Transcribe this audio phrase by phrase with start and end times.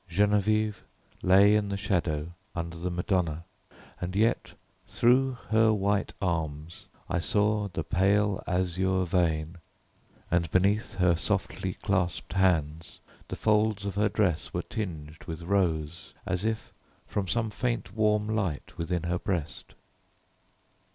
[0.09, 0.77] Geneviève
[1.21, 3.45] lay in the shadow under the Madonna,
[3.99, 4.55] and yet,
[4.87, 9.59] through her white arms, I saw the pale azure vein,
[10.31, 16.15] and beneath her softly clasped hands the folds of her dress were tinged with rose,
[16.25, 16.73] as if
[17.05, 19.75] from some faint warm light within her breast.